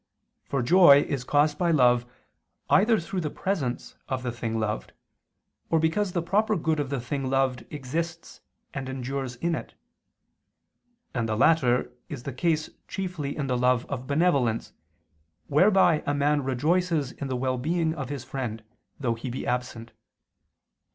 For 0.45 0.63
joy 0.63 1.01
is 1.01 1.23
caused 1.23 1.59
by 1.59 1.69
love, 1.69 2.07
either 2.71 2.99
through 2.99 3.21
the 3.21 3.29
presence 3.29 3.93
of 4.09 4.23
the 4.23 4.31
thing 4.31 4.59
loved, 4.59 4.93
or 5.69 5.77
because 5.79 6.13
the 6.13 6.23
proper 6.23 6.55
good 6.55 6.79
of 6.79 6.89
the 6.89 6.99
thing 6.99 7.29
loved 7.29 7.67
exists 7.71 8.41
and 8.73 8.89
endures 8.89 9.35
in 9.35 9.53
it; 9.53 9.75
and 11.13 11.29
the 11.29 11.35
latter 11.37 11.91
is 12.09 12.23
the 12.23 12.33
case 12.33 12.71
chiefly 12.87 13.37
in 13.37 13.45
the 13.45 13.55
love 13.55 13.85
of 13.91 14.07
benevolence, 14.07 14.73
whereby 15.45 16.01
a 16.07 16.15
man 16.15 16.43
rejoices 16.43 17.11
in 17.11 17.27
the 17.27 17.37
well 17.37 17.59
being 17.59 17.93
of 17.93 18.09
his 18.09 18.23
friend, 18.23 18.63
though 18.99 19.13
he 19.13 19.29
be 19.29 19.45
absent. 19.45 19.91